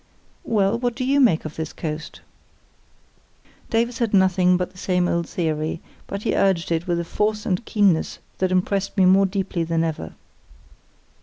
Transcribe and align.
"Well, 0.43 0.79
what 0.79 0.95
do 0.95 1.05
you 1.05 1.19
make 1.19 1.45
of 1.45 1.57
this 1.57 1.73
coast?" 1.73 2.21
Davies 3.69 3.99
had 3.99 4.15
nothing 4.15 4.57
but 4.57 4.71
the 4.71 4.79
same 4.79 5.07
old 5.07 5.29
theory, 5.29 5.79
but 6.07 6.23
he 6.23 6.33
urged 6.33 6.71
it 6.71 6.87
with 6.87 6.99
a 6.99 7.05
force 7.05 7.45
and 7.45 7.63
keenness 7.65 8.17
that 8.39 8.51
impressed 8.51 8.97
me 8.97 9.05
more 9.05 9.27
deeply 9.27 9.63
than 9.63 9.83
ever. 9.83 10.13